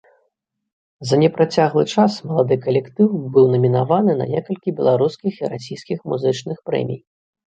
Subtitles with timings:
[1.09, 6.99] За непрацяглы час малады калектыў быў намінаваны на некалькі беларускіх і расійскіх музычных прэмій.